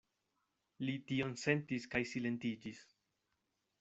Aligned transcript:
Li 0.87 0.95
tion 1.11 1.37
sentis 1.41 1.85
kaj 1.93 2.03
silentiĝis. 2.13 2.81